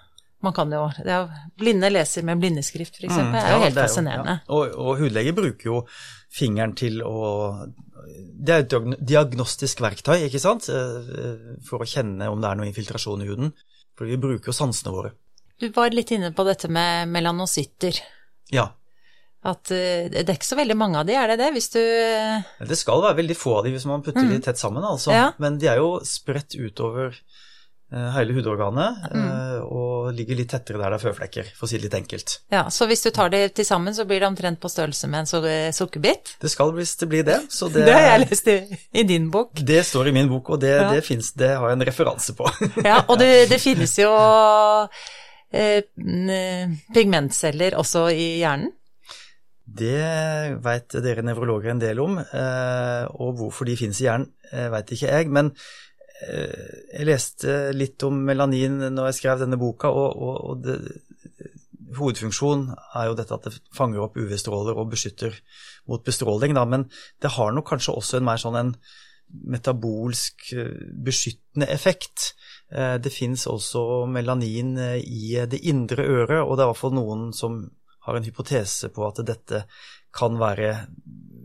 [0.42, 1.20] Man kan jo ja,
[1.58, 3.14] Blinde leser med blindeskrift, f.eks.
[3.14, 4.36] Mm, ja, er jo helt er jo, fascinerende.
[4.42, 4.56] Ja.
[4.58, 5.82] Og, og hudlege bruker jo
[6.34, 7.20] fingeren til å
[8.42, 12.70] Det er et diagnostisk verktøy, ikke sant, eh, for å kjenne om det er noe
[12.72, 13.54] infiltrasjon i huden.
[13.98, 15.14] For vi bruker jo sansene våre.
[15.62, 18.00] Du var litt inne på dette med melanocytter.
[18.50, 18.72] Ja.
[19.42, 21.52] At uh, det er ikke så veldig mange av de, er det det?
[21.56, 22.50] Hvis du uh...
[22.68, 24.34] Det skal være veldig få av de hvis man putter mm.
[24.36, 25.14] de tett sammen, altså.
[25.16, 25.32] Ja.
[25.42, 29.64] Men de er jo spredt utover uh, hele hudorganet mm.
[29.66, 32.36] og ligger litt tettere der det er føflekker, for å si det litt enkelt.
[32.54, 35.26] Ja, Så hvis du tar de til sammen, så blir det omtrent på størrelse med
[35.26, 36.36] en sukkerbit?
[36.42, 37.40] Det skal visst bli det.
[37.50, 38.58] Så det, det har jeg lest i,
[38.94, 39.56] i, din bok.
[39.58, 40.92] Det står i min bok, og det, ja.
[40.94, 42.46] det, finnes, det har jeg en referanse på.
[42.92, 44.12] ja, og det, det finnes jo
[45.50, 45.82] eh,
[46.94, 48.70] pigmentceller også i hjernen?
[49.66, 54.68] Det veit dere nevrologer en del om, eh, og hvorfor de finnes i hjernen, eh,
[54.74, 55.30] veit ikke jeg.
[55.30, 55.52] Men
[56.26, 60.80] eh, jeg leste litt om melanin når jeg skrev denne boka, og, og, og det,
[61.98, 65.38] hovedfunksjon er jo dette at det fanger opp UV-stråler og beskytter
[65.92, 66.88] mot bestråling, da, men
[67.22, 68.76] det har nok kanskje også en mer sånn en
[69.32, 70.50] metabolsk
[71.04, 72.34] beskyttende effekt.
[72.68, 77.30] Det fins også melanin i det indre øret, og det er i hvert fall noen
[77.36, 77.62] som
[78.06, 79.66] har en hypotese på at dette
[80.16, 80.72] kan være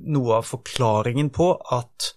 [0.07, 2.12] noe av forklaringen på at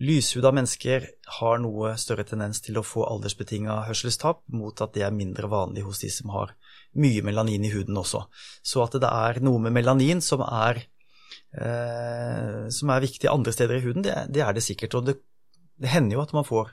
[0.00, 1.06] lyshuda mennesker
[1.40, 5.84] har noe større tendens til å få aldersbetinga hørselstap, mot at det er mindre vanlig
[5.84, 6.54] hos de som har
[7.00, 8.24] mye melanin i huden også.
[8.64, 10.80] Så at det er noe med melanin som er,
[11.52, 14.96] eh, som er viktig andre steder i huden, det, det er det sikkert.
[14.96, 15.18] Og det,
[15.76, 16.72] det, hender jo at man får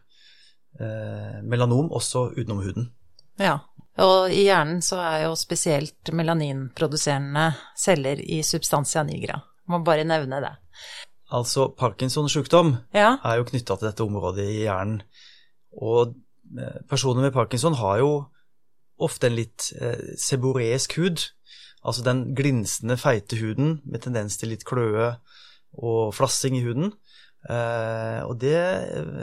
[0.80, 2.90] eh, melanom også utenom huden.
[3.42, 3.60] Ja,
[4.02, 9.40] og i hjernen så er jo spesielt melaninproduserende celler i substansia nigra.
[9.68, 10.54] Må bare nevne det.
[11.34, 13.18] Altså Parkinsons sykdom ja.
[13.26, 15.02] er jo knytta til dette området i hjernen.
[15.78, 16.14] Og
[16.58, 18.12] eh, personer med parkinson har jo
[19.04, 21.26] ofte en litt eh, seboreisk hud.
[21.88, 25.16] Altså den glinsende, feite huden med tendens til litt kløe
[25.78, 26.94] og flassing i huden.
[27.50, 28.62] Eh, og det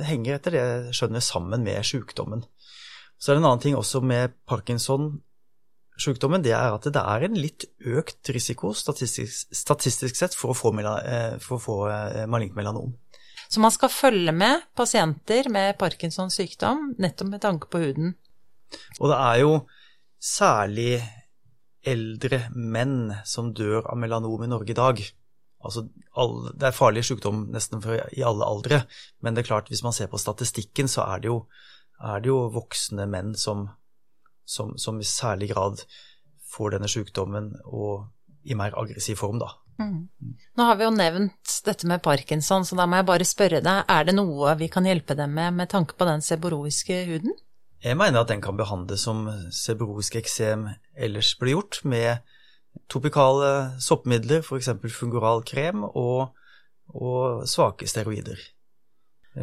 [0.07, 2.45] henger etter det skjønner sammen med sykdommen.
[3.25, 7.39] Så er det en annen ting også med Parkinson-sykdommen, det er at det er en
[7.41, 12.53] litt økt risiko statistisk, statistisk sett for å få, eh, for å få eh, malignt
[12.59, 12.93] melanom.
[13.49, 18.13] Så man skal følge med pasienter med Parkinsons sykdom nettopp med tanke på huden?
[19.01, 19.59] Og det er jo
[20.21, 21.01] særlig
[21.81, 25.01] eldre menn som dør av melanom i Norge i dag.
[25.65, 25.89] Altså,
[26.53, 27.81] det er farlig sykdom nesten
[28.13, 28.85] i alle aldre,
[29.25, 31.47] men det er klart, hvis man ser på statistikken, så er det jo
[32.03, 33.69] er det jo voksne menn som,
[34.45, 35.85] som, som i særlig grad
[36.55, 38.09] får denne sykdommen, og
[38.45, 39.51] i mer aggressiv form, da.
[39.81, 40.07] Mm.
[40.55, 43.89] Nå har vi jo nevnt dette med parkinson, så da må jeg bare spørre deg,
[43.91, 47.35] er det noe vi kan hjelpe dem med med tanke på den seboroiske huden?
[47.85, 52.23] Jeg mener at den kan behandles som seboroisk eksem ellers blir gjort, med
[52.91, 54.71] topikale soppmidler, f.eks.
[54.95, 56.33] fungoral krem, og,
[56.89, 58.41] og svake steroider.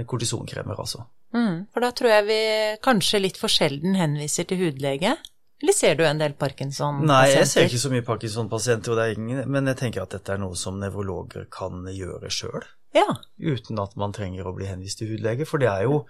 [0.08, 1.06] Kortisonkremer, altså.
[1.36, 2.40] Mm, for da tror jeg vi
[2.84, 5.16] kanskje litt for sjelden henviser til hudlege.
[5.62, 7.12] Eller ser du en del Parkinson-pasienter?
[7.12, 9.02] Nei, jeg ser ikke så mye Parkinson-pasienter,
[9.46, 12.66] men jeg tenker at dette er noe som nevrologer kan gjøre sjøl.
[12.98, 13.06] Ja.
[13.38, 16.02] Uten at man trenger å bli henvist til hudlege, for det er jo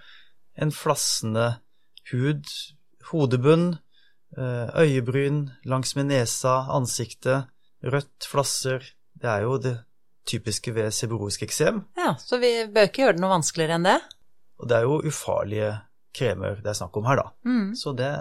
[0.55, 1.49] en flassende
[2.13, 2.47] hud,
[3.11, 3.67] hodebunn,
[4.37, 7.51] eh, øyebryn langsmed nesa, ansiktet,
[7.83, 8.87] rødt, flasser.
[9.19, 9.77] Det er jo det
[10.31, 11.83] typiske ved seborroisk eksem.
[11.99, 13.99] Ja, så vi bør ikke gjøre det noe vanskeligere enn det?
[14.61, 15.71] Og det er jo ufarlige
[16.15, 17.31] kremer det er snakk om her, da.
[17.47, 17.67] Mm.
[17.77, 18.11] Så det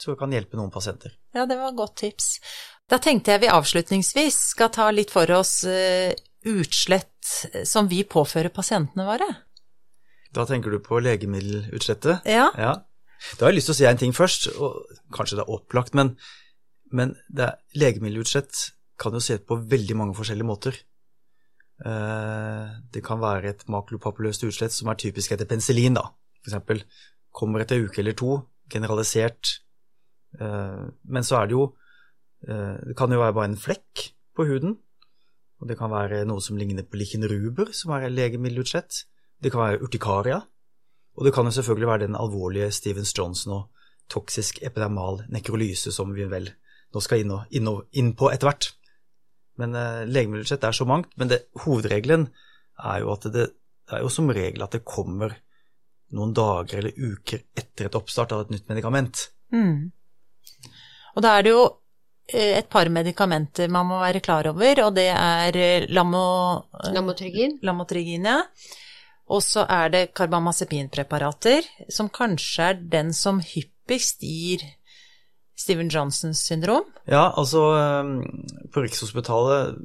[0.00, 1.14] tror jeg kan hjelpe noen pasienter.
[1.36, 2.38] Ja, det var et godt tips.
[2.88, 6.12] Da tenkte jeg vi avslutningsvis skal ta litt for oss uh,
[6.48, 7.32] utslett
[7.68, 9.28] som vi påfører pasientene våre.
[10.36, 12.28] Da tenker du på legemiddelutslettet?
[12.28, 12.50] Ja.
[12.56, 12.74] ja.
[13.36, 14.84] Da har jeg lyst til å si en ting først, og
[15.14, 16.14] kanskje det er opplagt, men,
[16.92, 17.16] men
[17.76, 18.68] legemiddelutslett
[19.00, 20.78] kan jo se ut på veldig mange forskjellige måter.
[21.86, 26.08] Eh, det kan være et makulopapuløst utslett som er typisk etter penicillin, da.
[26.46, 26.82] Eksempel
[27.34, 29.60] kommer etter uke eller to, generalisert.
[30.40, 31.64] Eh, men så er det jo
[32.46, 34.76] eh, Det kan jo være bare en flekk på huden.
[35.58, 39.04] Og det kan være noe som ligner på lichenruber, som er legemiddelutslett.
[39.42, 40.42] Det kan være urtikaria.
[41.18, 46.14] Og det kan jo selvfølgelig være den alvorlige Stevens Johnson og toksisk epidermal nekrolyse som
[46.14, 46.46] vi vel
[46.94, 48.70] nå skal inn, og, inn, og, inn på etter hvert.
[49.58, 51.12] Men uh, legemiddelbudsjett er så mangt.
[51.20, 52.28] Men det, hovedregelen
[52.78, 55.34] er jo at det, det, er jo som regel at det kommer
[56.14, 59.26] noen dager eller uker etter et oppstart av et nytt medikament.
[59.52, 59.90] Mm.
[61.16, 61.62] Og da er det jo
[62.32, 66.22] eh, et par medikamenter man må være klar over, og det er eh, lamo,
[66.94, 67.58] lamotrigin.
[67.66, 68.38] lamotrigin ja.
[69.28, 74.64] Og så er det karbamazepinpreparater, som kanskje er den som hyppigst gir
[75.58, 76.86] Steven Johnsons syndrom?
[77.10, 78.20] Ja, altså ehm,
[78.72, 79.78] på Rikshospitalet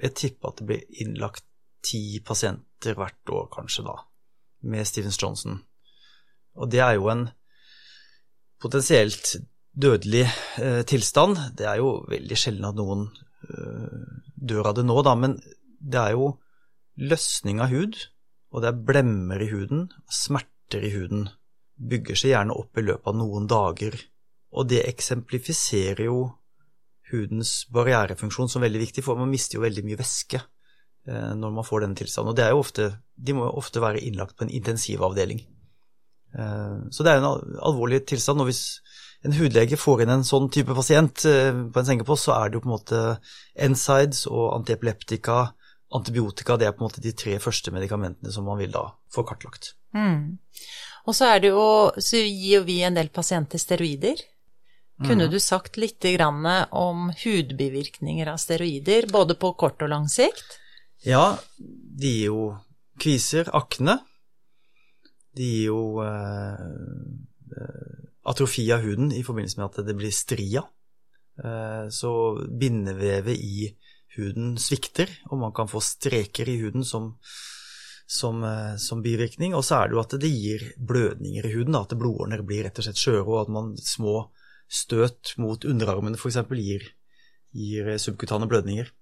[0.00, 1.44] Jeg tipper at det blir innlagt
[1.84, 3.96] ti pasienter hvert år, kanskje, da,
[4.68, 5.58] med Stevens Johnson.
[6.56, 7.26] Og det er jo en
[8.60, 9.36] potensielt
[9.72, 10.26] dødelig
[10.60, 11.38] eh, tilstand.
[11.56, 13.06] Det er jo veldig sjelden at noen
[13.48, 15.36] eh, dør av det nå, da, men
[15.80, 16.30] det er jo
[17.00, 17.96] løsning av hud,
[18.52, 21.28] og det er blemmer i huden, smerter i huden.
[21.80, 23.96] Bygger seg gjerne opp i løpet av noen dager
[24.50, 26.22] og det eksemplifiserer jo
[27.10, 31.66] hudens barrierefunksjon som veldig viktig, for man mister jo veldig mye væske eh, når man
[31.66, 32.34] får denne tilstanden.
[32.34, 35.42] Og er jo ofte, de må jo ofte være innlagt på en intensivavdeling.
[36.34, 38.42] Eh, så det er en alvorlig tilstand.
[38.42, 38.64] Og hvis
[39.26, 42.58] en hudlege får inn en sånn type pasient eh, på en sengepost, så er det
[42.58, 43.02] jo på en måte
[43.70, 45.40] NSIDES og antiepileptika,
[45.94, 49.26] antibiotika, det er på en måte de tre første medikamentene som man vil da få
[49.26, 49.74] kartlagt.
[49.96, 50.38] Mm.
[51.08, 51.64] Og så er det jo,
[51.98, 54.20] så gir jo vi en del pasienter steroider.
[55.00, 55.30] Kunne Mm.
[55.30, 56.04] du sagt litt
[56.70, 60.58] om hudbivirkninger av steroider, både på kort og lang sikt?
[61.04, 62.58] Ja, de gir jo
[63.00, 64.00] kviser, akne.
[65.34, 66.66] De gir jo eh,
[67.56, 70.66] eh, atrofi av huden i forbindelse med at det blir stria.
[71.42, 72.12] Eh, så
[72.60, 73.70] bindevevet i
[74.18, 77.14] huden svikter, og man kan få streker i huden som,
[78.06, 78.42] som,
[78.76, 79.54] som bivirkning.
[79.54, 82.82] Og så er det jo at det gir blødninger i huden, at blodårene blir rett
[82.82, 84.26] og slett skjøre, og at man små
[84.70, 86.40] støt mot underarmen f.eks.
[86.54, 86.86] Gir,
[87.52, 88.92] gir subkutane blødninger.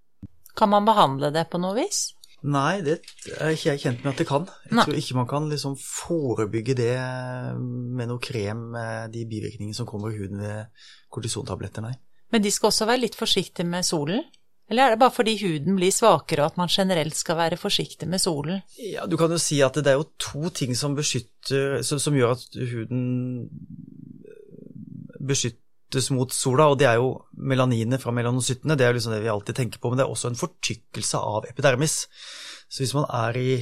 [0.59, 2.09] Kan man behandle det på noe vis?
[2.47, 3.01] Nei, det
[3.35, 4.45] er ikke jeg kjent med at det kan.
[4.69, 4.85] Jeg Nei.
[4.87, 6.95] tror ikke man kan liksom forebygge det
[7.59, 11.97] med noe krem med de bivirkningene som kommer i huden ved kortisontabletter, nei.
[12.31, 14.23] Men de skal også være litt forsiktige med solen?
[14.69, 18.07] Eller er det bare fordi huden blir svakere og at man generelt skal være forsiktig
[18.09, 18.61] med solen?
[18.77, 22.15] Ja, du kan jo si at det er jo to ting som beskytter, som, som
[22.15, 23.49] gjør at huden
[25.29, 29.23] beskyttes mot sola, og det er jo melaninet fra melanocyttene, det er jo liksom det
[29.25, 32.01] vi alltid tenker på, men det er også en fortykkelse av epidermis.
[32.69, 33.53] Så hvis man er i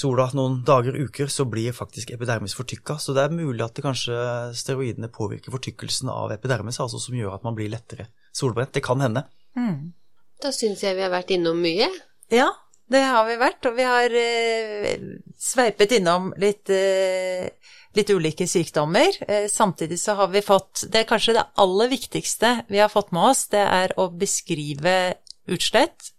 [0.00, 2.96] sola noen dager, uker, så blir faktisk epidermis fortykka.
[3.02, 4.16] Så det er mulig at det kanskje
[4.58, 8.72] steroidene påvirker fortykkelsen av epidermis, altså som gjør at man blir lettere solbrent.
[8.74, 9.26] Det kan hende.
[9.58, 9.92] Mm.
[10.40, 11.90] Da syns jeg vi har vært innom mye.
[12.32, 12.48] Ja,
[12.90, 15.02] det har vi vært, og vi har eh,
[15.38, 17.50] sveipet innom litt, eh,
[17.96, 19.16] litt ulike sykdommer.
[19.28, 23.12] Eh, samtidig så har vi fått Det er kanskje det aller viktigste vi har fått
[23.12, 25.14] med oss, det er å beskrive
[25.50, 26.12] utslett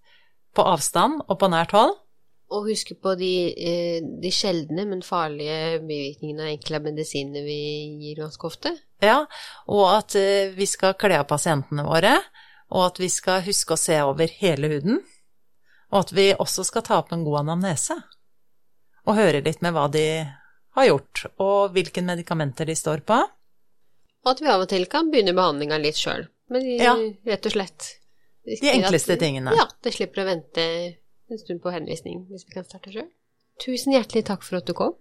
[0.56, 1.96] på avstand og på nært hold.
[2.52, 7.62] Og huske på de, eh, de sjeldne, men farlige bivirkningene av enkle medisiner vi
[8.02, 8.74] gir ganske ofte.
[9.02, 9.24] Ja,
[9.72, 12.18] og at eh, vi skal kle av pasientene våre,
[12.72, 15.00] og at vi skal huske å se over hele huden,
[15.92, 17.96] og at vi også skal ta opp en god anamnese,
[19.08, 20.06] og høre litt med hva de
[20.78, 23.18] har gjort, og hvilke medikamenter de står på.
[24.22, 26.28] Og at vi av og til kan begynne behandlinga litt sjøl.
[26.52, 26.94] Men de, Ja.
[27.26, 27.88] rett og slett
[28.46, 29.54] De enkleste tingene.
[29.56, 30.62] Ja, det slipper å vente
[31.32, 33.10] en stund på henvisning hvis vi kan starte sjøl.
[33.62, 34.96] Tusen hjertelig takk for at du kom.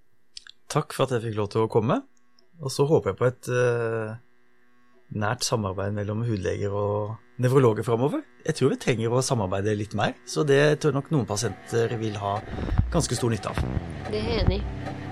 [0.69, 2.03] Takk for at jeg fikk lov til å komme.
[2.61, 4.17] Og så håper jeg på et uh,
[5.17, 8.23] nært samarbeid mellom hudleger og nevrologer framover.
[8.45, 11.97] Jeg tror vi trenger å samarbeide litt mer, så det tror jeg nok noen pasienter
[12.01, 12.37] vil ha
[12.93, 13.65] ganske stor nytte av.
[14.11, 15.10] Det er jeg enig i.